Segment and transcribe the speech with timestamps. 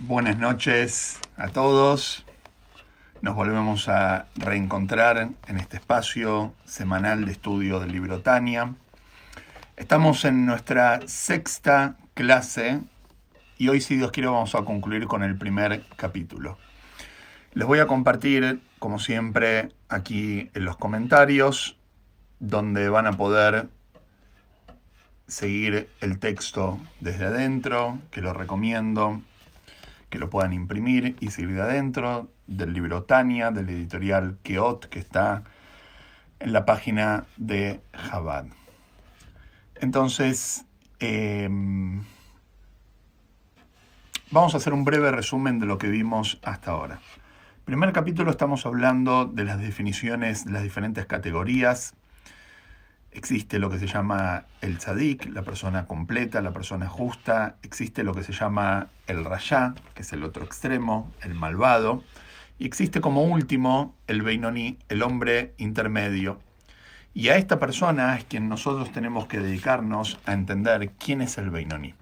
[0.00, 2.24] Buenas noches a todos.
[3.20, 8.76] Nos volvemos a reencontrar en este espacio semanal de estudio del libro Tania.
[9.76, 12.80] Estamos en nuestra sexta clase
[13.56, 16.58] y hoy, si Dios quiere, vamos a concluir con el primer capítulo.
[17.54, 21.76] Les voy a compartir, como siempre, aquí en los comentarios,
[22.38, 23.68] donde van a poder
[25.26, 29.22] seguir el texto desde adentro, que lo recomiendo,
[30.10, 34.98] que lo puedan imprimir y seguir de adentro, del libro Tania, del editorial Keot, que
[34.98, 35.44] está
[36.40, 38.46] en la página de Jabad.
[39.76, 40.64] Entonces,
[40.98, 42.02] em,
[44.30, 47.00] vamos a hacer un breve resumen de lo que vimos hasta ahora.
[47.64, 51.94] Primer capítulo estamos hablando de las definiciones de las diferentes categorías
[53.12, 57.56] Existe lo que se llama el tzadik, la persona completa, la persona justa.
[57.62, 62.04] Existe lo que se llama el rayá, que es el otro extremo, el malvado.
[62.58, 66.38] Y existe como último el beinoní, el hombre intermedio.
[67.14, 71.50] Y a esta persona es quien nosotros tenemos que dedicarnos a entender quién es el
[71.50, 71.94] beinoní.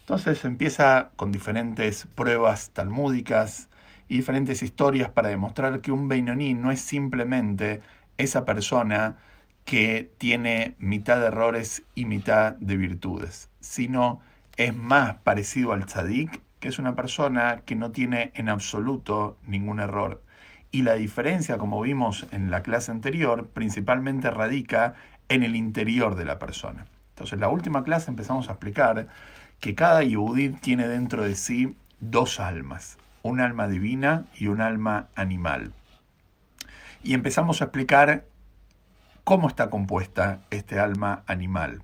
[0.00, 3.68] Entonces empieza con diferentes pruebas talmúdicas
[4.06, 7.80] y diferentes historias para demostrar que un beinoní no es simplemente
[8.18, 9.16] esa persona
[9.64, 14.20] que tiene mitad de errores y mitad de virtudes, sino
[14.56, 19.80] es más parecido al tzadik, que es una persona que no tiene en absoluto ningún
[19.80, 20.22] error.
[20.70, 24.94] Y la diferencia, como vimos en la clase anterior, principalmente radica
[25.28, 26.86] en el interior de la persona.
[27.10, 29.08] Entonces, en la última clase empezamos a explicar
[29.60, 35.08] que cada Yehudi tiene dentro de sí dos almas, un alma divina y un alma
[35.14, 35.72] animal.
[37.02, 38.24] Y empezamos a explicar
[39.24, 41.82] ¿Cómo está compuesta este alma animal?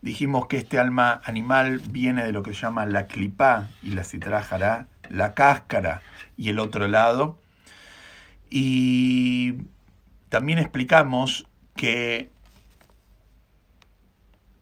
[0.00, 4.02] Dijimos que este alma animal viene de lo que se llama la clipá y la
[4.02, 6.02] citrajará, la cáscara
[6.36, 7.38] y el otro lado.
[8.50, 9.58] Y
[10.28, 12.32] también explicamos que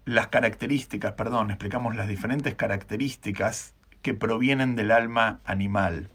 [0.04, 6.10] las características, perdón, explicamos las diferentes características que provienen del alma animal.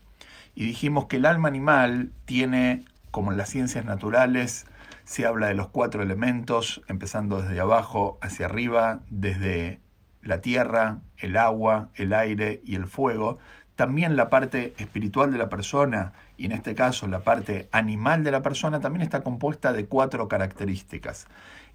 [0.53, 4.67] Y dijimos que el alma animal tiene, como en las ciencias naturales,
[5.05, 9.79] se habla de los cuatro elementos, empezando desde abajo hacia arriba, desde
[10.21, 13.37] la tierra, el agua, el aire y el fuego.
[13.75, 18.31] También la parte espiritual de la persona, y en este caso la parte animal de
[18.31, 21.27] la persona, también está compuesta de cuatro características.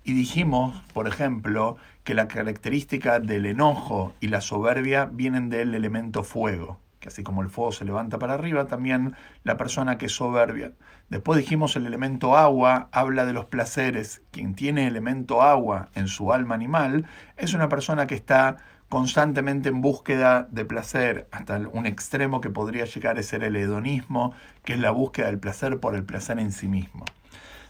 [0.03, 6.25] Y dijimos, por ejemplo, que la característica del enojo y la soberbia vienen del elemento
[6.25, 10.13] fuego que así como el fuego se levanta para arriba, también la persona que es
[10.13, 10.73] soberbia.
[11.09, 14.23] Después dijimos el elemento agua habla de los placeres.
[14.31, 17.07] Quien tiene elemento agua en su alma animal
[17.37, 18.59] es una persona que está
[18.91, 24.35] constantemente en búsqueda de placer, hasta un extremo que podría llegar a ser el hedonismo,
[24.65, 27.05] que es la búsqueda del placer por el placer en sí mismo.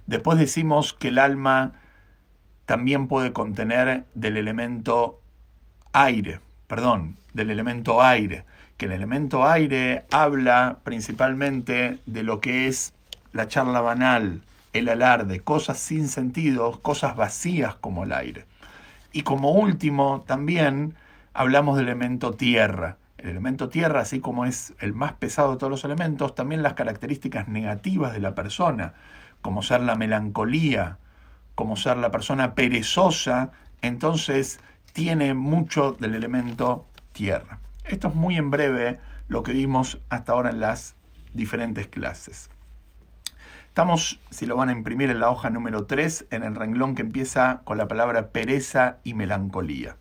[0.06, 1.74] Después decimos que el alma
[2.66, 5.20] también puede contener del elemento
[5.92, 8.44] aire, perdón, del elemento aire
[8.80, 12.94] que el elemento aire habla principalmente de lo que es
[13.34, 14.41] la charla banal,
[14.72, 18.46] el alarde, cosas sin sentido, cosas vacías como el aire.
[19.12, 20.94] Y como último, también
[21.34, 22.96] hablamos del elemento tierra.
[23.18, 26.72] El elemento tierra, así como es el más pesado de todos los elementos, también las
[26.72, 28.94] características negativas de la persona,
[29.42, 30.97] como ser la melancolía,
[31.54, 33.50] como ser la persona perezosa,
[33.82, 34.58] entonces
[34.94, 37.58] tiene mucho del elemento tierra.
[37.91, 40.95] Esto es muy en breve lo que vimos hasta ahora en las
[41.34, 42.49] diferentes clases.
[43.67, 47.03] Estamos, si lo van a imprimir en la hoja número 3, en el renglón que
[47.03, 49.97] empieza con la palabra pereza y melancolía.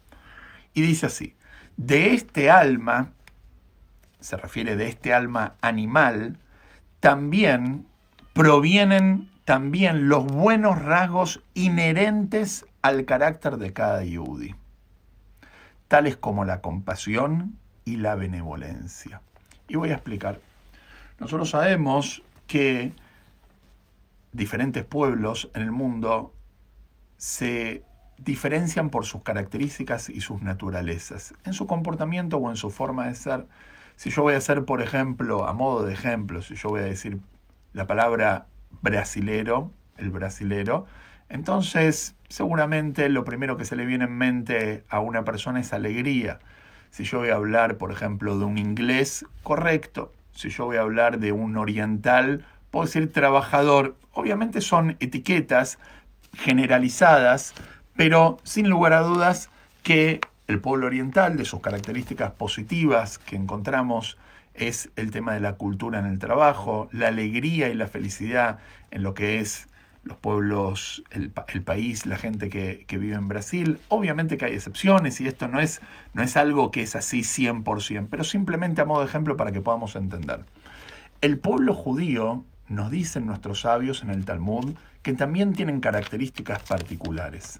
[0.75, 1.35] Y dice así,
[1.77, 3.09] de este alma,
[4.19, 6.37] se refiere de este alma animal,
[6.99, 7.87] también
[8.33, 14.53] provienen también los buenos rasgos inherentes al carácter de cada yudi,
[15.87, 19.21] tales como la compasión, y la benevolencia.
[19.67, 20.39] Y voy a explicar.
[21.19, 22.93] Nosotros sabemos que
[24.31, 26.33] diferentes pueblos en el mundo
[27.17, 27.83] se
[28.17, 33.15] diferencian por sus características y sus naturalezas, en su comportamiento o en su forma de
[33.15, 33.47] ser.
[33.95, 36.85] Si yo voy a hacer, por ejemplo, a modo de ejemplo, si yo voy a
[36.85, 37.19] decir
[37.73, 38.47] la palabra
[38.81, 40.85] brasilero, el brasilero,
[41.29, 46.39] entonces seguramente lo primero que se le viene en mente a una persona es alegría.
[46.91, 50.11] Si yo voy a hablar, por ejemplo, de un inglés, correcto.
[50.33, 53.95] Si yo voy a hablar de un oriental, puedo decir trabajador.
[54.13, 55.79] Obviamente son etiquetas
[56.37, 57.53] generalizadas,
[57.95, 59.49] pero sin lugar a dudas
[59.83, 64.17] que el pueblo oriental, de sus características positivas que encontramos
[64.55, 68.59] es el tema de la cultura en el trabajo, la alegría y la felicidad
[68.91, 69.68] en lo que es
[70.03, 73.79] los pueblos, el, país, la gente que, vive en Brasil.
[73.89, 75.81] Obviamente que hay excepciones y esto no es,
[76.13, 79.61] no es algo que es así 100%, pero simplemente a modo de ejemplo para que
[79.61, 80.45] podamos entender.
[81.21, 87.59] El pueblo judío, nos dicen nuestros sabios en el Talmud, que también tienen características particulares.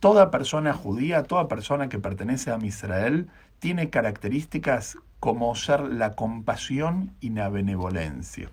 [0.00, 3.28] Toda persona judía, toda persona que pertenece a Israel,
[3.58, 8.50] tiene características como ser la compasión y la benevolencia.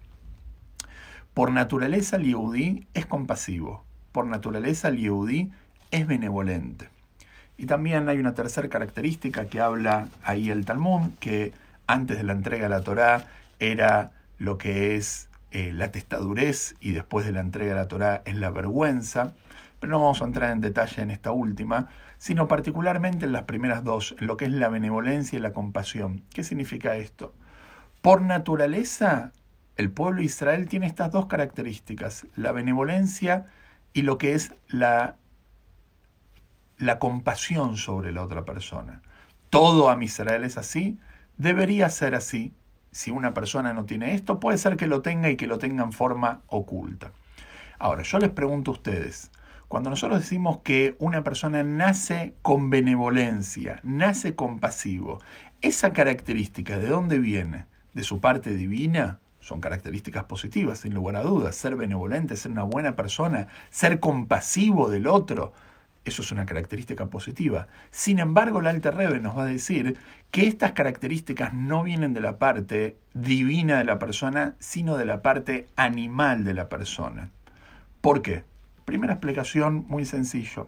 [1.36, 3.84] Por naturaleza el es compasivo,
[4.14, 5.52] por naturaleza el
[5.92, 6.88] es benevolente.
[7.58, 11.52] Y también hay una tercera característica que habla ahí el Talmud, que
[11.88, 13.28] antes de la entrega de la Torá
[13.60, 18.22] era lo que es eh, la testadurez y después de la entrega de la Torá
[18.24, 19.34] es la vergüenza.
[19.82, 23.84] Pero no vamos a entrar en detalle en esta última, sino particularmente en las primeras
[23.84, 26.24] dos, en lo que es la benevolencia y la compasión.
[26.34, 27.34] ¿Qué significa esto?
[28.02, 29.34] Por naturaleza,
[29.76, 33.46] el pueblo de Israel tiene estas dos características, la benevolencia
[33.94, 35.18] y lo que es la,
[36.78, 39.02] la compasión sobre la otra persona.
[39.50, 41.00] Todo a Israel es así,
[41.38, 42.54] debería ser así.
[42.92, 45.84] Si una persona no tiene esto, puede ser que lo tenga y que lo tenga
[45.84, 47.12] en forma oculta.
[47.78, 49.32] Ahora, yo les pregunto a ustedes,
[49.68, 55.20] cuando nosotros decimos que una persona nace con benevolencia, nace compasivo,
[55.62, 57.66] esa característica, ¿de dónde viene?
[57.94, 59.20] ¿De su parte divina?
[59.46, 61.56] Son características positivas, sin lugar a dudas.
[61.56, 65.54] Ser benevolente, ser una buena persona, ser compasivo del otro,
[66.04, 67.68] eso es una característica positiva.
[67.92, 69.98] Sin embargo, el Alter Rebbe nos va a decir
[70.32, 75.22] que estas características no vienen de la parte divina de la persona, sino de la
[75.22, 77.30] parte animal de la persona.
[78.02, 78.44] ¿Por qué?
[78.86, 80.68] Primera explicación muy sencillo.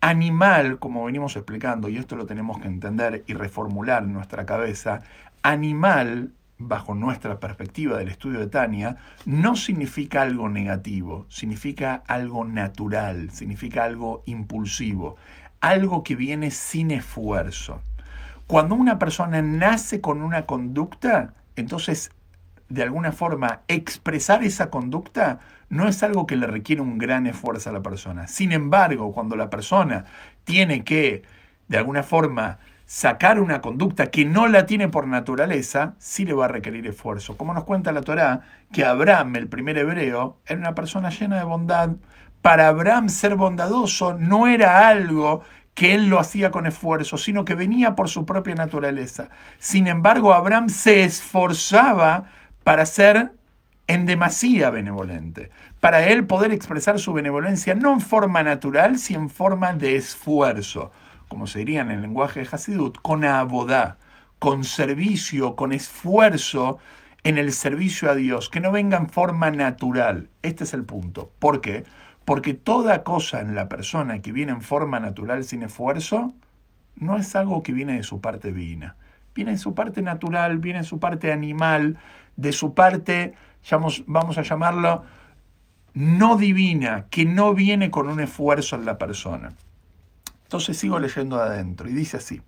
[0.00, 5.02] Animal, como venimos explicando, y esto lo tenemos que entender y reformular en nuestra cabeza,
[5.42, 13.30] animal bajo nuestra perspectiva del estudio de Tania, no significa algo negativo, significa algo natural,
[13.30, 15.16] significa algo impulsivo,
[15.60, 17.80] algo que viene sin esfuerzo.
[18.46, 22.10] Cuando una persona nace con una conducta, entonces,
[22.68, 27.70] de alguna forma, expresar esa conducta no es algo que le requiere un gran esfuerzo
[27.70, 28.26] a la persona.
[28.26, 30.06] Sin embargo, cuando la persona
[30.44, 31.22] tiene que,
[31.68, 32.58] de alguna forma,
[32.88, 37.36] sacar una conducta que no la tiene por naturaleza, sí le va a requerir esfuerzo.
[37.36, 38.40] Como nos cuenta la Torá,
[38.72, 41.90] que Abraham, el primer hebreo, era una persona llena de bondad.
[42.40, 45.42] Para Abraham ser bondadoso no era algo
[45.74, 49.28] que él lo hacía con esfuerzo, sino que venía por su propia naturaleza.
[49.58, 52.24] Sin embargo, Abraham se esforzaba
[52.64, 53.32] para ser
[53.86, 55.50] en demasía benevolente,
[55.80, 60.90] para él poder expresar su benevolencia no en forma natural, sino en forma de esfuerzo
[61.28, 63.98] como se diría en el lenguaje de Hasidut, con abodá,
[64.38, 66.78] con servicio, con esfuerzo
[67.24, 70.30] en el servicio a Dios, que no venga en forma natural.
[70.42, 71.30] Este es el punto.
[71.38, 71.84] ¿Por qué?
[72.24, 76.34] Porque toda cosa en la persona que viene en forma natural sin esfuerzo,
[76.96, 78.96] no es algo que viene de su parte divina.
[79.34, 81.98] Viene de su parte natural, viene de su parte animal,
[82.36, 83.34] de su parte,
[84.06, 85.04] vamos a llamarlo,
[85.94, 89.52] no divina, que no viene con un esfuerzo en la persona.
[90.48, 92.40] Entonces sigo leyendo adentro y dice así,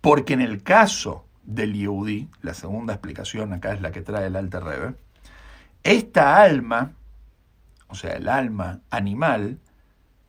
[0.00, 4.34] porque en el caso del Yehudi, la segunda explicación acá es la que trae el
[4.34, 4.94] Alter Rebbe,
[5.84, 6.94] esta alma,
[7.86, 9.60] o sea, el alma animal,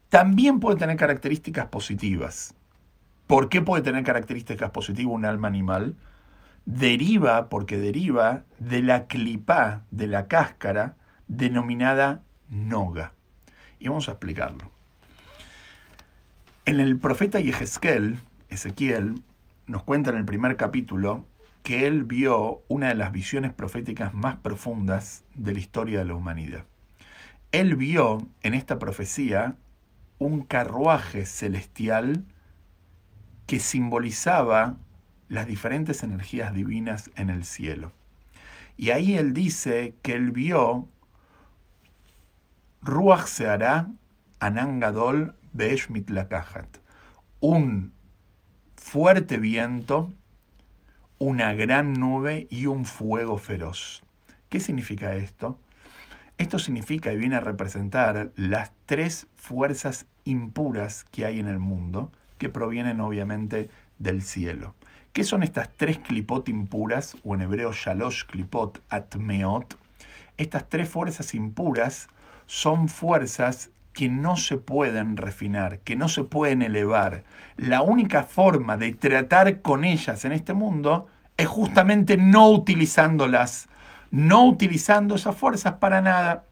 [0.10, 2.54] también puede tener características positivas.
[3.26, 5.96] ¿Por qué puede tener características positivas un alma animal?
[6.66, 10.96] Deriva, porque deriva de la clipá, de la cáscara,
[11.28, 13.14] denominada noga.
[13.80, 14.73] Y vamos a explicarlo.
[16.66, 19.22] En el profeta Yehezkel, Ezequiel,
[19.68, 21.26] nos cuenta en el primer capítulo
[21.62, 26.16] que él vio una de las visiones proféticas más profundas de la historia de la
[26.16, 26.64] humanidad.
[27.52, 29.58] Él vio en esta profecía
[30.20, 32.24] un carruaje celestial
[33.46, 34.78] que simbolizaba
[35.28, 37.92] las diferentes energías divinas en el cielo.
[38.78, 40.88] Y ahí él dice que él vio
[42.82, 43.90] Ruach Seara
[44.40, 46.80] Anangadol Besh Mitlakahat.
[47.40, 47.94] Un
[48.76, 50.12] fuerte viento,
[51.20, 54.04] una gran nube y un fuego feroz.
[54.50, 55.60] ¿Qué significa esto?
[56.38, 62.12] Esto significa y viene a representar las tres fuerzas impuras que hay en el mundo,
[62.40, 63.70] que provienen obviamente
[64.00, 64.74] del cielo.
[65.14, 69.78] ¿Qué son estas tres clipot impuras, o en hebreo shalosh clipot atmeot?
[70.38, 72.08] Estas tres fuerzas impuras
[72.48, 77.24] son fuerzas que no se pueden refinar, que no se pueden elevar.
[77.58, 81.08] La única forma de tratar con ellas en este mundo
[81.38, 83.70] es justamente no utilizándolas,
[84.12, 86.46] no utilizando esas fuerzas para nada,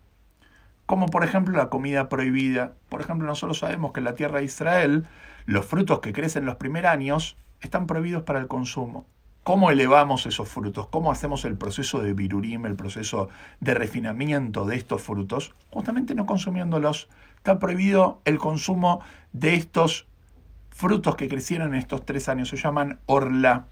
[0.85, 2.73] como por ejemplo la comida prohibida.
[2.89, 5.07] Por ejemplo, nosotros sabemos que en la tierra de Israel
[5.45, 9.05] los frutos que crecen los primeros años están prohibidos para el consumo.
[9.43, 10.87] ¿Cómo elevamos esos frutos?
[10.87, 13.29] ¿Cómo hacemos el proceso de virurim, el proceso
[13.59, 15.55] de refinamiento de estos frutos?
[15.71, 17.09] Justamente no consumiéndolos.
[17.41, 19.01] Está prohibido el consumo
[19.33, 20.05] de estos
[20.69, 22.49] frutos que crecieron en estos tres años.
[22.49, 23.65] Se llaman orla.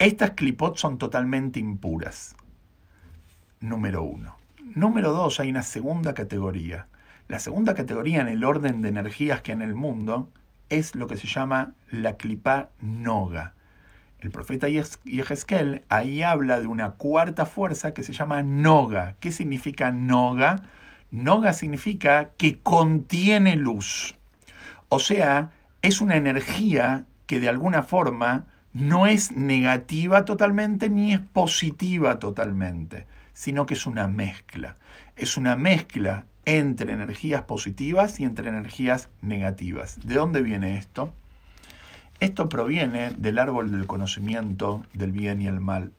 [0.00, 2.34] Estas clipot son totalmente impuras.
[3.60, 4.36] Número uno.
[4.74, 6.88] Número dos, hay una segunda categoría.
[7.28, 10.28] La segunda categoría en el orden de energías que en el mundo
[10.70, 13.54] es lo que se llama la clipa noga.
[14.18, 19.14] El profeta Yehezkel ahí habla de una cuarta fuerza que se llama noga.
[19.20, 20.64] ¿Qué significa noga?
[21.12, 24.16] Noga significa que contiene luz.
[24.88, 25.52] O sea,
[25.82, 33.06] es una energía que de alguna forma no es negativa totalmente ni es positiva totalmente,
[33.34, 34.76] sino que es una mezcla.
[35.14, 39.98] Es una mezcla entre energías positivas y entre energías negativas.
[40.02, 41.12] ¿De dónde viene esto?
[42.20, 45.92] Esto proviene del árbol del conocimiento del bien y el mal.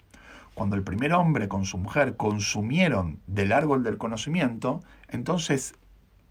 [0.54, 5.76] Cuando el primer hombre con su mujer consumieron del árbol del conocimiento, entonces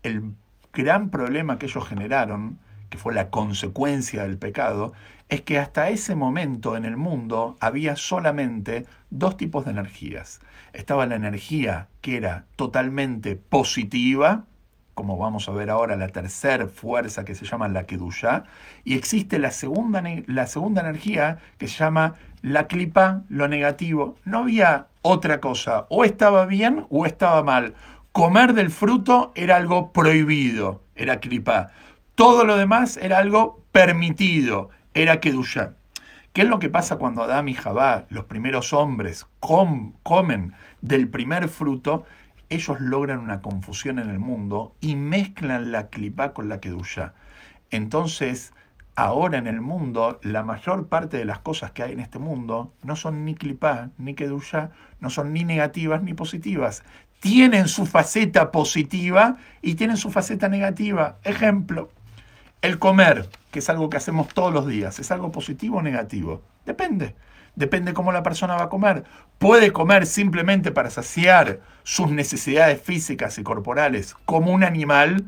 [0.02, 0.35] el
[0.73, 4.93] gran problema que ellos generaron, que fue la consecuencia del pecado,
[5.29, 10.41] es que hasta ese momento en el mundo había solamente dos tipos de energías.
[10.73, 14.45] Estaba la energía que era totalmente positiva,
[15.02, 18.44] como vamos a ver ahora, la tercera fuerza que se llama la Kedusha,
[18.85, 24.14] y existe la segunda, la segunda energía que se llama la clipa, lo negativo.
[24.25, 27.75] No había otra cosa, o estaba bien o estaba mal.
[28.12, 31.73] Comer del fruto era algo prohibido, era clipa.
[32.14, 35.73] Todo lo demás era algo permitido, era Kedusha.
[36.32, 41.49] ¿Qué es lo que pasa cuando Adán y Jabá, los primeros hombres, comen del primer
[41.49, 42.04] fruto?
[42.52, 47.14] Ellos logran una confusión en el mundo y mezclan la clipa con la kedusha.
[47.71, 48.52] Entonces,
[48.94, 52.75] ahora en el mundo, la mayor parte de las cosas que hay en este mundo
[52.82, 56.85] no son ni clipa ni kedusha, no son ni negativas ni positivas.
[57.21, 61.18] Tienen su faceta positiva y tienen su faceta negativa.
[61.25, 61.90] Ejemplo,
[62.61, 66.42] el comer, que es algo que hacemos todos los días, ¿es algo positivo o negativo?
[66.66, 67.14] Depende
[67.54, 69.04] depende cómo la persona va a comer.
[69.38, 75.25] Puede comer simplemente para saciar sus necesidades físicas y corporales como un animal,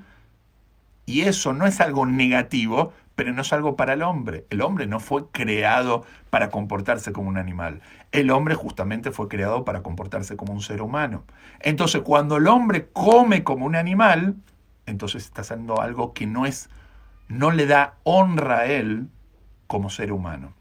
[1.06, 4.46] y eso no es algo negativo, pero no es algo para el hombre.
[4.50, 7.80] El hombre no fue creado para comportarse como un animal.
[8.10, 11.24] El hombre justamente fue creado para comportarse como un ser humano.
[11.60, 14.36] Entonces, cuando el hombre come como un animal,
[14.86, 16.70] entonces está haciendo algo que no es
[17.28, 19.08] no le da honra a él
[19.66, 20.52] como ser humano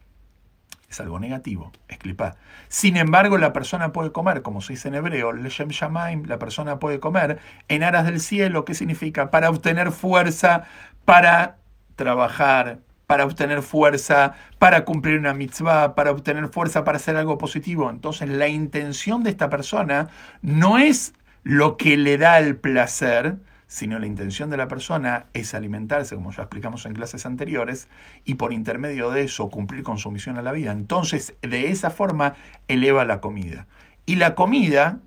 [0.93, 2.35] es algo negativo, es clipá.
[2.69, 6.79] Sin embargo, la persona puede comer, como se dice en hebreo, leshem shamaim, la persona
[6.79, 9.29] puede comer en aras del cielo, ¿qué significa?
[9.29, 10.63] Para obtener fuerza,
[11.05, 11.57] para
[11.95, 17.89] trabajar, para obtener fuerza, para cumplir una mitzvah, para obtener fuerza para hacer algo positivo.
[17.89, 20.07] Entonces, la intención de esta persona
[20.41, 23.37] no es lo que le da el placer,
[23.73, 27.87] sino la intención de la persona es alimentarse, como ya explicamos en clases anteriores,
[28.23, 30.71] y por intermedio de eso cumplir con su misión a la vida.
[30.71, 32.35] Entonces, de esa forma,
[32.67, 33.65] eleva la comida.
[34.05, 34.99] Y la comida,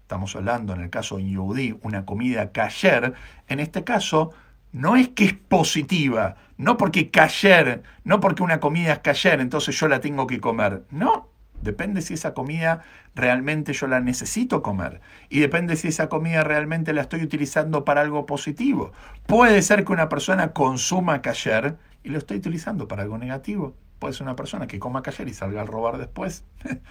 [0.00, 3.12] estamos hablando en el caso de Yehudi, una comida kasher,
[3.46, 4.30] en este caso,
[4.72, 9.78] no es que es positiva, no porque kasher, no porque una comida es kasher, entonces
[9.78, 10.84] yo la tengo que comer.
[10.90, 11.28] No,
[11.64, 15.00] Depende si esa comida realmente yo la necesito comer.
[15.30, 18.92] Y depende si esa comida realmente la estoy utilizando para algo positivo.
[19.26, 23.74] Puede ser que una persona consuma kasher y lo estoy utilizando para algo negativo.
[23.98, 26.44] Puede ser una persona que coma kasher y salga a robar después.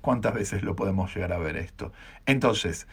[0.00, 1.92] ¿Cuántas veces lo podemos llegar a ver esto?
[2.24, 2.88] Entonces,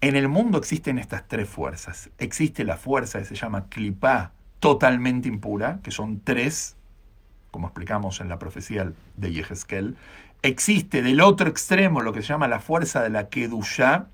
[0.00, 2.10] en el mundo existen estas tres fuerzas.
[2.18, 6.76] Existe la fuerza que se llama clipá, totalmente impura, que son tres,
[7.52, 9.96] como explicamos en la profecía de Yehezkel
[10.42, 14.06] existe del otro extremo lo que se llama la fuerza de la Kedushá,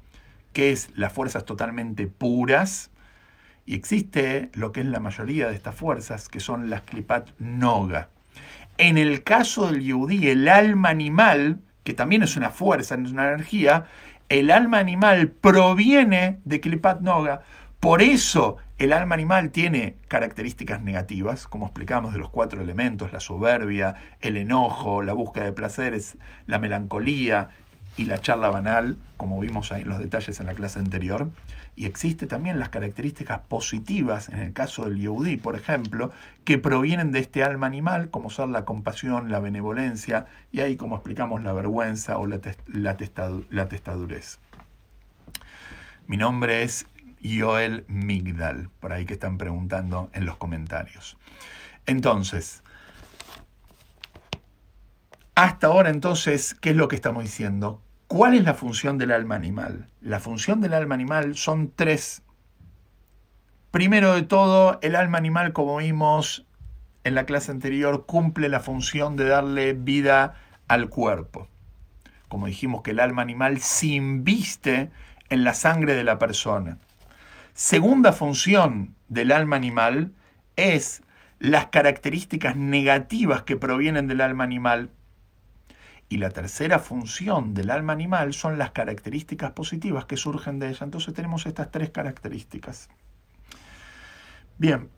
[0.52, 2.90] que es las fuerzas totalmente puras,
[3.66, 8.08] y existe lo que es la mayoría de estas fuerzas, que son las Klipat Noga.
[8.78, 13.28] En el caso del Yehudi, el alma animal, que también es una fuerza, es una
[13.28, 13.87] energía,
[14.28, 17.42] el alma animal proviene de Klipat Noga.
[17.80, 23.20] Por eso el alma animal tiene características negativas, como explicamos de los cuatro elementos, la
[23.20, 26.16] soberbia, el enojo, la búsqueda de placeres,
[26.47, 27.50] la melancolía,
[27.99, 31.28] y la charla banal, como vimos ahí en los detalles en la clase anterior.
[31.75, 36.12] Y existe también las características positivas, en el caso del Yehudi, por ejemplo,
[36.44, 40.94] que provienen de este alma animal, como ser la compasión, la benevolencia, y ahí, como
[40.94, 42.97] explicamos, la vergüenza o la, la,
[43.50, 44.38] la testadurez.
[46.06, 46.87] Mi nombre es
[47.22, 51.16] Joel Migdal, por ahí que están preguntando en los comentarios.
[51.87, 52.62] Entonces,
[55.34, 57.80] hasta ahora entonces, ¿qué es lo que estamos diciendo?
[58.08, 59.88] ¿Cuál es la función del alma animal?
[60.00, 62.22] La función del alma animal son tres.
[63.70, 66.46] Primero de todo, el alma animal, como vimos
[67.04, 70.34] en la clase anterior, cumple la función de darle vida
[70.68, 71.48] al cuerpo.
[72.28, 74.90] Como dijimos que el alma animal se inviste
[75.28, 76.78] en la sangre de la persona.
[77.58, 80.12] Segunda función del alma animal
[80.54, 81.02] es
[81.40, 84.92] las características negativas que provienen del alma animal
[86.08, 90.84] y la tercera función del alma animal son las características positivas que surgen de ella.
[90.84, 92.90] Entonces tenemos estas tres características.
[94.56, 94.88] Bien,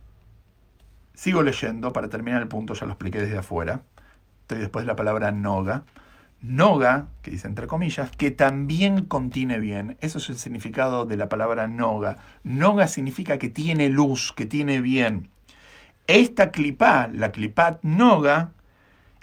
[1.14, 3.80] sigo leyendo para terminar el punto, ya lo expliqué desde afuera.
[4.42, 5.84] Estoy después de la palabra noga.
[6.42, 9.98] Noga, que dice entre comillas, que también contiene bien.
[10.00, 12.18] Eso es el significado de la palabra noga.
[12.44, 15.28] Noga significa que tiene luz, que tiene bien.
[16.06, 18.52] Esta clipá, la clipat noga,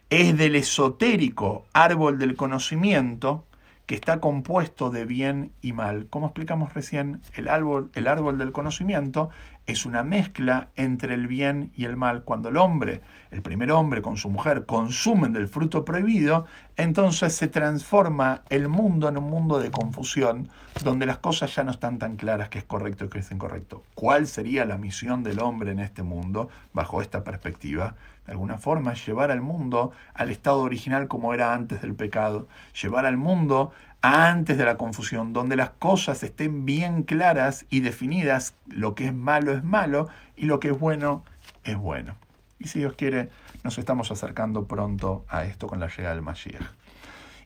[0.10, 3.46] es del esotérico árbol del conocimiento
[3.88, 6.08] que está compuesto de bien y mal.
[6.10, 9.30] Como explicamos recién, el árbol, el árbol del conocimiento
[9.66, 12.24] es una mezcla entre el bien y el mal.
[12.24, 13.02] Cuando el hombre,
[13.32, 19.08] el primer hombre con su mujer, consumen del fruto prohibido, entonces se transforma el mundo
[19.08, 20.50] en un mundo de confusión,
[20.84, 23.84] donde las cosas ya no están tan claras que es correcto y que es incorrecto.
[23.94, 27.96] ¿Cuál sería la misión del hombre en este mundo bajo esta perspectiva?
[28.28, 32.48] De alguna forma, llevar al mundo al estado original como era antes del pecado,
[32.80, 38.54] llevar al mundo antes de la confusión, donde las cosas estén bien claras y definidas,
[38.68, 41.24] lo que es malo es malo y lo que es bueno
[41.64, 42.16] es bueno.
[42.60, 43.30] Y si Dios quiere,
[43.64, 46.62] nos estamos acercando pronto a esto con la llegada del Mashiach.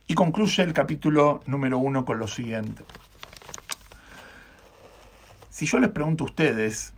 [0.08, 2.84] Y concluye el capítulo número uno con lo siguiente.
[5.48, 6.92] Si yo les pregunto a ustedes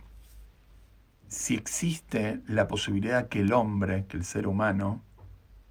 [1.27, 5.03] si existe la posibilidad que el hombre, que el ser humano,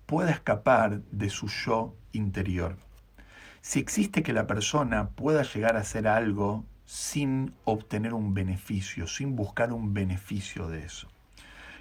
[0.06, 2.76] pueda escapar de su yo interior,
[3.60, 9.36] si existe que la persona pueda llegar a hacer algo sin obtener un beneficio, sin
[9.36, 11.08] buscar un beneficio de eso.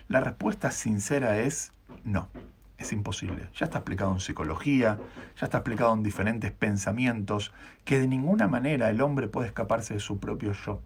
[0.08, 1.74] La respuesta sincera es
[2.06, 2.30] no,
[2.78, 3.50] es imposible.
[3.56, 4.98] Ya está explicado en psicología,
[5.40, 7.52] ya está explicado en diferentes pensamientos,
[7.84, 10.82] que de ninguna manera el hombre puede escaparse de su propio yo.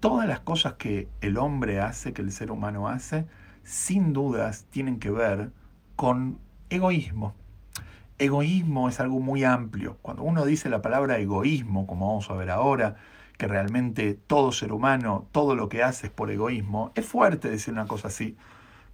[0.00, 3.26] Todas las cosas que el hombre hace, que el ser humano hace,
[3.62, 5.50] sin dudas tienen que ver
[5.96, 6.38] con
[6.70, 7.34] egoísmo.
[8.18, 9.98] Egoísmo es algo muy amplio.
[10.02, 12.96] Cuando uno dice la palabra egoísmo, como vamos a ver ahora,
[13.36, 17.74] que realmente todo ser humano, todo lo que hace es por egoísmo, es fuerte decir
[17.74, 18.36] una cosa así.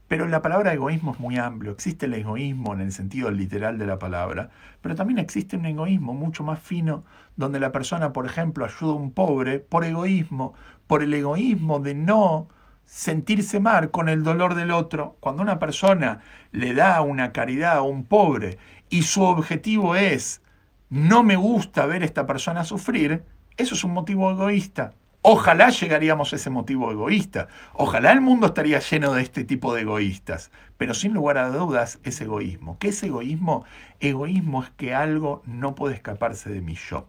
[0.08, 1.72] Pero la palabra egoísmo es muy amplio.
[1.72, 6.14] Existe el egoísmo en el sentido literal de la palabra, pero también existe un egoísmo
[6.14, 7.04] mucho más fino,
[7.36, 10.54] donde la persona, por ejemplo, ayuda a un pobre por egoísmo,
[10.86, 12.48] por el egoísmo de no
[12.84, 15.16] sentirse mal con el dolor del otro.
[15.20, 18.58] Cuando una persona le da una caridad a un pobre
[18.90, 20.42] y su objetivo es
[20.90, 23.24] no me gusta ver a esta persona sufrir,
[23.56, 24.92] eso es un motivo egoísta.
[25.24, 27.46] Ojalá llegaríamos a ese motivo egoísta.
[27.74, 30.50] Ojalá el mundo estaría lleno de este tipo de egoístas.
[30.76, 32.76] Pero sin lugar a dudas es egoísmo.
[32.80, 33.64] ¿Qué es egoísmo?
[34.00, 37.06] Egoísmo es que algo no puede escaparse de mi yo.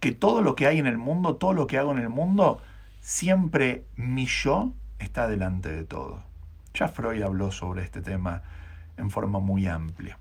[0.00, 2.60] Que todo lo que hay en el mundo, todo lo que hago en el mundo,
[3.00, 6.22] siempre mi yo está delante de todo.
[6.74, 8.42] Ya Freud habló sobre este tema
[8.98, 10.18] en forma muy amplia.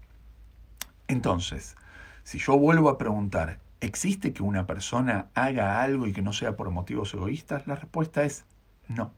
[1.09, 1.75] Entonces,
[2.23, 6.55] si yo vuelvo a preguntar, ¿existe que una persona haga algo y que no sea
[6.55, 7.67] por motivos egoístas?
[7.67, 8.45] La respuesta es
[8.87, 9.13] no.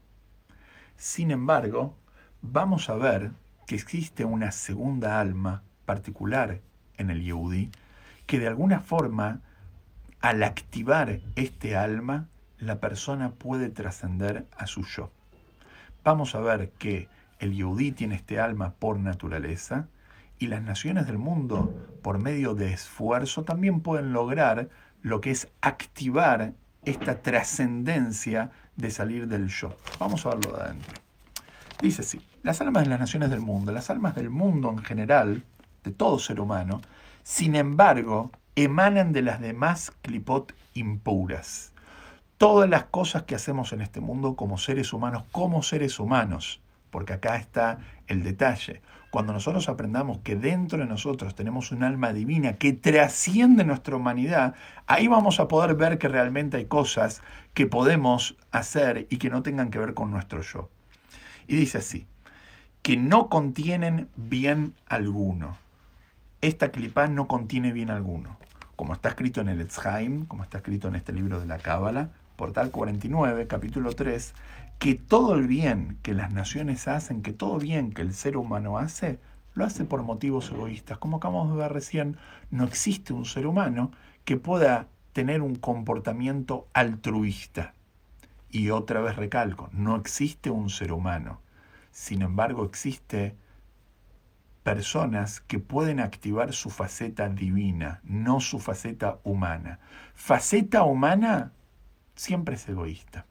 [0.96, 1.96] Sin embargo,
[2.42, 3.32] vamos a ver
[3.66, 6.60] que existe una segunda alma particular
[6.96, 7.70] en el Yehudi
[8.26, 9.40] que de alguna forma,
[10.20, 12.28] al activar este alma,
[12.58, 15.10] la persona puede trascender a su yo.
[16.04, 19.88] Vamos a ver que el Yehudi tiene este alma por naturaleza,
[20.38, 24.68] y las naciones del mundo, por medio de esfuerzo, también pueden lograr
[25.02, 26.52] lo que es activar
[26.84, 29.76] esta trascendencia de salir del yo.
[29.98, 30.94] Vamos a verlo de adentro.
[31.80, 35.42] Dice así, las almas de las naciones del mundo, las almas del mundo en general,
[35.84, 36.80] de todo ser humano,
[37.22, 41.72] sin embargo, emanan de las demás clipot impuras.
[42.36, 47.14] Todas las cosas que hacemos en este mundo como seres humanos, como seres humanos, porque
[47.14, 48.82] acá está el detalle.
[49.10, 54.54] Cuando nosotros aprendamos que dentro de nosotros tenemos un alma divina que trasciende nuestra humanidad,
[54.86, 57.22] ahí vamos a poder ver que realmente hay cosas
[57.54, 60.68] que podemos hacer y que no tengan que ver con nuestro yo.
[61.46, 62.06] Y dice así,
[62.82, 65.56] que no contienen bien alguno.
[66.40, 68.36] Esta clipa no contiene bien alguno.
[68.76, 72.10] Como está escrito en el Etzheim, como está escrito en este libro de la Cábala,
[72.36, 74.34] portal 49, capítulo 3,
[74.78, 78.78] que todo el bien que las naciones hacen, que todo bien que el ser humano
[78.78, 79.18] hace,
[79.54, 80.98] lo hace por motivos egoístas.
[80.98, 82.16] Como acabamos de ver recién,
[82.50, 83.90] no existe un ser humano
[84.24, 87.74] que pueda tener un comportamiento altruista.
[88.50, 91.40] Y otra vez recalco, no existe un ser humano.
[91.90, 93.34] Sin embargo, existe
[94.62, 99.80] personas que pueden activar su faceta divina, no su faceta humana.
[100.14, 101.52] Faceta humana
[102.14, 103.26] siempre es egoísta.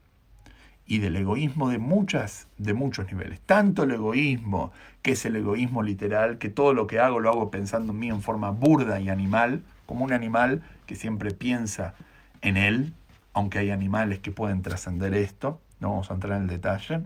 [0.90, 3.40] Y del egoísmo de muchas, de muchos niveles.
[3.42, 4.72] Tanto el egoísmo,
[5.02, 8.08] que es el egoísmo literal, que todo lo que hago lo hago pensando en mí
[8.08, 11.94] en forma burda y animal, como un animal que siempre piensa
[12.40, 12.94] en él,
[13.34, 17.02] aunque hay animales que pueden trascender esto, no vamos a entrar en el detalle,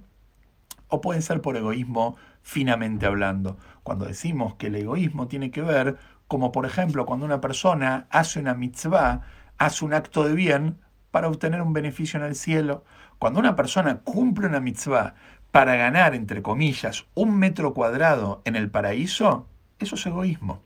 [0.88, 3.59] o pueden ser por egoísmo finamente hablando.
[3.83, 5.97] Cuando decimos que el egoísmo tiene que ver,
[6.29, 9.23] como por ejemplo cuando una persona hace una mitzvah,
[9.59, 10.79] hace un acto de bien,
[11.12, 12.85] para obtener un beneficio en el cielo.
[13.22, 15.14] Cuando una persona cumple una mitzvah
[15.52, 19.46] para ganar, entre comillas, un metro cuadrado en el paraíso,
[19.78, 20.61] eso es egoísmo.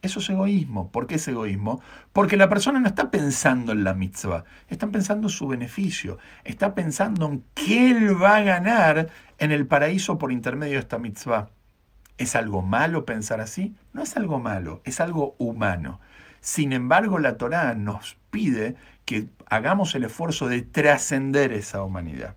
[0.00, 0.92] Eso es egoísmo.
[0.92, 1.82] ¿Por qué es egoísmo?
[2.12, 6.76] Porque la persona no está pensando en la mitzvah, está pensando en su beneficio, está
[6.76, 11.50] pensando en qué él va a ganar en el paraíso por intermedio de esta mitzvah.
[12.16, 13.74] ¿Es algo malo pensar así?
[13.92, 15.98] No es algo malo, es algo humano.
[16.40, 22.36] Sin embargo, la Torá nos pide que hagamos el esfuerzo de trascender esa humanidad.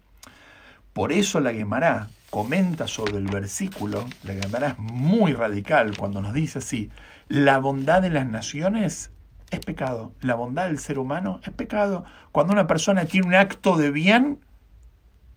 [0.93, 6.33] Por eso la Gemara comenta sobre el versículo, la Gemara es muy radical cuando nos
[6.33, 6.89] dice así,
[7.27, 9.11] la bondad de las naciones
[9.51, 12.05] es pecado, la bondad del ser humano es pecado.
[12.31, 14.39] Cuando una persona tiene un acto de bien,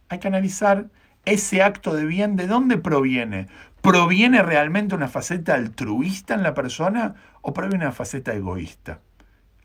[0.09, 0.91] hay que analizar
[1.25, 3.49] ese acto de bien, ¿de dónde proviene?
[3.83, 9.01] ¿Proviene realmente una faceta altruista en la persona o proviene una faceta egoísta?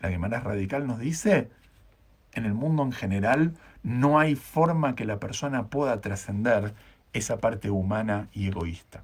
[0.04, 1.50] La Gemara Radical nos dice,
[2.34, 6.74] en el mundo en general no hay forma que la persona pueda trascender
[7.14, 9.04] esa parte humana y egoísta.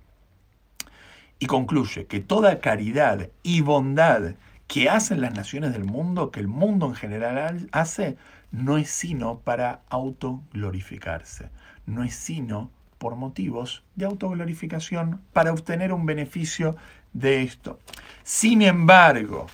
[1.39, 4.33] Y concluye que toda caridad y bondad
[4.67, 8.17] que hacen las naciones del mundo, que el mundo en general hace,
[8.51, 11.49] no es sino para autoglorificarse,
[11.85, 16.75] no es sino por motivos de autoglorificación para obtener un beneficio
[17.13, 17.79] de esto.
[18.23, 19.47] Sin embargo,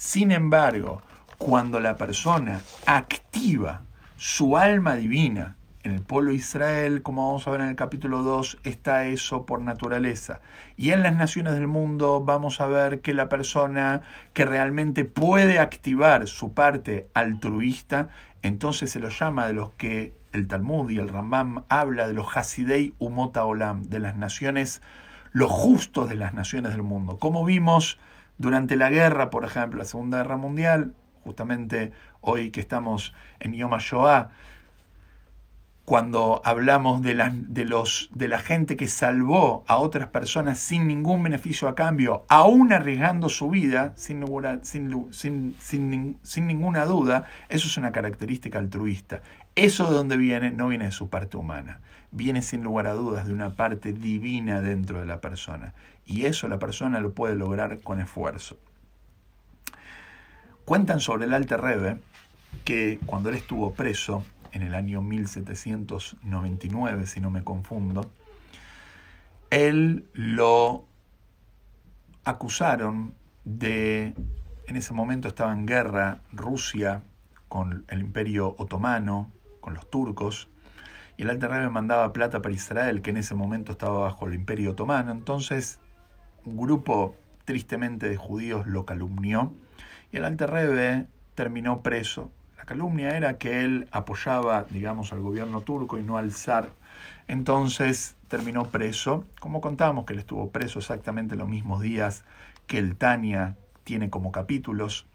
[0.00, 1.02] sin embargo,
[1.36, 3.82] cuando la persona activa
[4.16, 8.22] su alma divina en el pueblo de Israel, como vamos a ver en el capítulo
[8.22, 10.40] 2, está eso por naturaleza.
[10.78, 14.00] Y en las naciones del mundo vamos a ver que la persona
[14.32, 18.08] que realmente puede activar su parte altruista,
[18.40, 22.34] entonces se lo llama de los que el Talmud y el Rambam habla de los
[22.34, 24.80] Hasidei Umota Olam, de las naciones,
[25.32, 27.18] los justos de las naciones del mundo.
[27.18, 27.98] Como vimos
[28.40, 33.74] durante la guerra, por ejemplo, la Segunda Guerra Mundial, justamente hoy que estamos en Yom
[33.74, 34.30] HaShoah,
[35.84, 40.86] cuando hablamos de la, de, los, de la gente que salvó a otras personas sin
[40.86, 44.24] ningún beneficio a cambio, aún arriesgando su vida, sin,
[44.62, 49.20] sin, sin, sin, ninguna duda, eso es una característica altruista.
[49.54, 53.26] Eso de donde viene no viene de su parte humana, viene sin lugar a dudas
[53.26, 55.74] de una parte divina dentro de la persona.
[56.10, 58.58] Y eso la persona lo puede lograr con esfuerzo.
[60.64, 62.00] Cuentan sobre el Alte Rebbe
[62.64, 68.10] que cuando él estuvo preso, en el año 1799, si no me confundo,
[69.50, 70.84] él lo
[72.24, 74.16] acusaron de,
[74.66, 77.04] en ese momento estaba en guerra Rusia
[77.46, 80.48] con el imperio otomano, con los turcos,
[81.16, 84.34] y el Alte Rebbe mandaba plata para Israel, que en ese momento estaba bajo el
[84.34, 85.78] imperio otomano, entonces
[86.44, 89.52] un grupo tristemente de judíos lo calumnió
[90.12, 92.30] y el Alter terminó preso.
[92.56, 96.70] La calumnia era que él apoyaba, digamos, al gobierno turco y no al zar.
[97.26, 102.24] Entonces terminó preso, como contábamos que él estuvo preso exactamente los mismos días
[102.66, 105.06] que el Tania tiene como capítulos.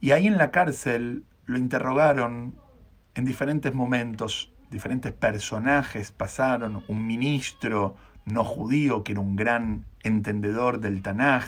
[0.00, 2.54] Y ahí en la cárcel lo interrogaron
[3.14, 10.80] en diferentes momentos, diferentes personajes pasaron, un ministro no judío que era un gran entendedor
[10.80, 11.44] del Tanaj,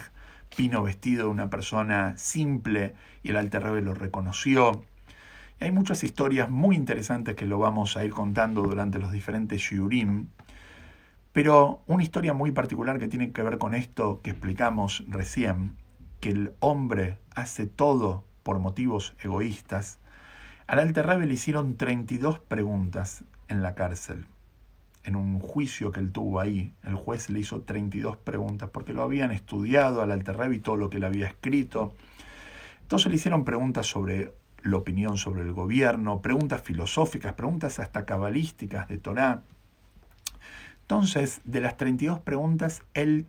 [0.56, 4.82] vino vestido de una persona simple y el Alter Rebbe lo reconoció.
[5.60, 10.28] hay muchas historias muy interesantes que lo vamos a ir contando durante los diferentes shiurim,
[11.32, 15.76] Pero una historia muy particular que tiene que ver con esto que explicamos recién,
[16.20, 19.98] que el hombre hace todo por motivos egoístas,
[20.66, 24.26] al Alter Rebbe le hicieron 32 preguntas en la cárcel.
[25.04, 29.02] En un juicio que él tuvo ahí, el juez le hizo 32 preguntas porque lo
[29.02, 31.94] habían estudiado al Alter Rebbe y todo lo que él había escrito.
[32.82, 34.32] Entonces le hicieron preguntas sobre
[34.62, 39.42] la opinión sobre el gobierno, preguntas filosóficas, preguntas hasta cabalísticas de Torah.
[40.82, 43.26] Entonces, de las 32 preguntas, él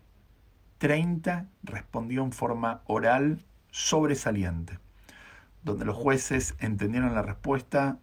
[0.77, 3.39] 30 respondió en forma oral
[3.71, 4.79] sobresaliente,
[5.63, 7.99] donde los jueces entendieron la respuesta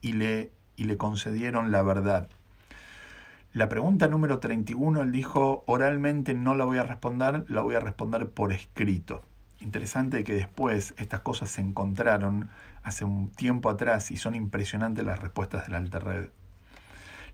[0.00, 2.28] y le, y le concedieron la verdad.
[3.52, 7.80] La pregunta número 31, él dijo, oralmente no la voy a responder, la voy a
[7.80, 9.22] responder por escrito.
[9.58, 12.48] Interesante que después estas cosas se encontraron
[12.84, 16.28] hace un tiempo atrás y son impresionantes las respuestas de la Alta Red.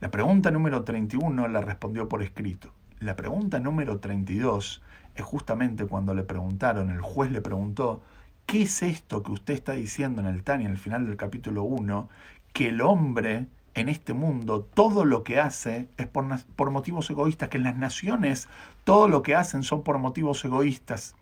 [0.00, 2.72] La pregunta número 31 la respondió por escrito.
[2.98, 4.82] La pregunta número 32
[5.14, 8.02] es justamente cuando le preguntaron, el juez le preguntó,
[8.46, 12.08] ¿qué es esto que usted está diciendo en el Tani, el final del capítulo 1,
[12.54, 17.50] que el hombre en este mundo todo lo que hace es por, por motivos egoístas,
[17.50, 18.48] que en las naciones
[18.84, 21.14] todo lo que hacen son por motivos egoístas?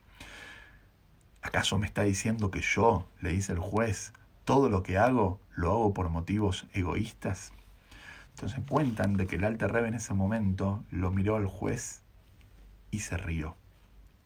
[1.43, 4.13] ¿Acaso me está diciendo que yo, le dice el juez,
[4.45, 7.53] todo lo que hago lo hago por motivos egoístas?
[8.31, 12.03] Entonces cuentan de que el Alter Rebbe en ese momento lo miró al juez
[12.91, 13.57] y se rió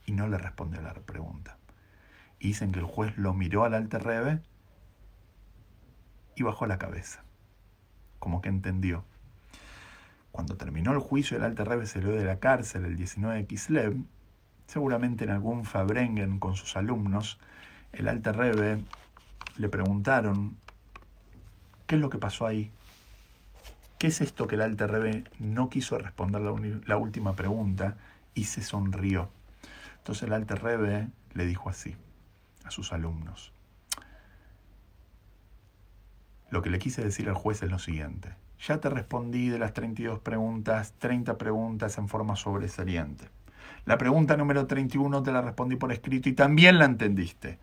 [0.05, 1.57] y no le respondió la pregunta.
[2.39, 4.41] Y dicen que el juez lo miró al Alter Rebbe
[6.37, 7.25] y bajó la cabeza,
[8.19, 9.05] como que entendió.
[10.33, 13.97] Cuando terminó el juicio, el Alter Rebbe salió de la cárcel el 19 de Kislev,
[14.67, 17.39] seguramente en algún Fabrengen con sus alumnos,
[17.93, 18.85] el Alter Rebbe
[19.57, 20.57] le preguntaron,
[21.87, 22.71] ¿qué es lo que pasó ahí?
[23.99, 27.97] ¿Qué es esto que el Alter Rebbe no quiso responder la, última pregunta
[28.35, 29.31] y se sonrió?
[29.99, 31.97] Entonces el Alter Rebbe le dijo así
[32.65, 33.53] a sus alumnos.
[36.51, 38.35] Lo que le quise decir al juez es lo siguiente.
[38.67, 43.29] Ya te respondí de las 32 preguntas, 30 preguntas en forma sobresaliente.
[43.85, 47.59] La pregunta número 31 te la respondí por escrito y también la entendiste.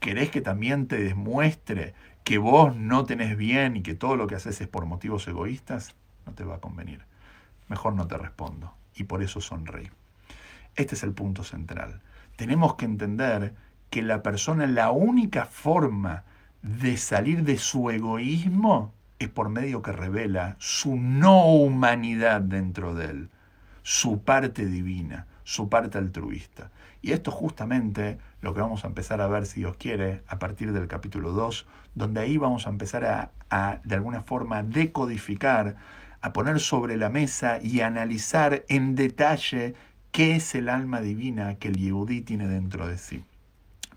[0.00, 4.34] ¿Querés que también te demuestre que vos no tenés bien y que todo lo que
[4.34, 5.94] haces es por motivos egoístas?
[6.26, 7.04] No te va a convenir.
[7.68, 8.74] Mejor no te respondo.
[8.94, 9.90] Y por eso sonreí.
[10.74, 12.00] Este es el punto central.
[12.36, 13.54] Tenemos que entender
[13.90, 16.24] que la persona, la única forma
[16.62, 23.06] de salir de su egoísmo es por medio que revela su no humanidad dentro de
[23.06, 23.30] él,
[23.82, 26.70] su parte divina, su parte altruista.
[27.02, 30.72] Y esto justamente lo que vamos a empezar a ver, si Dios quiere, a partir
[30.72, 35.76] del capítulo 2, donde ahí vamos a empezar a, a, de alguna forma, decodificar,
[36.22, 39.74] a poner sobre la mesa y analizar en detalle
[40.12, 43.24] qué es el alma divina que el Yehudí tiene dentro de sí.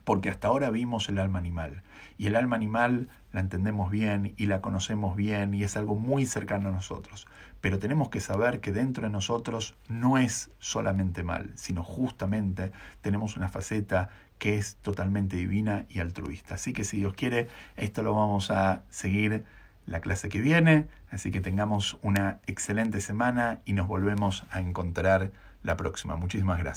[0.04, 1.82] Porque hasta ahora vimos el alma animal.
[2.24, 6.26] Y el alma animal la entendemos bien y la conocemos bien y es algo muy
[6.26, 7.28] cercano a nosotros.
[7.60, 13.36] Pero tenemos que saber que dentro de nosotros no es solamente mal, sino justamente tenemos
[13.36, 14.08] una faceta
[14.38, 16.56] que es totalmente divina y altruista.
[16.56, 19.44] Así que si Dios quiere, esto lo vamos a seguir
[19.86, 20.88] la clase que viene.
[21.12, 26.16] Así que tengamos una excelente semana y nos volvemos a encontrar la próxima.
[26.16, 26.72] Muchísimas gracias.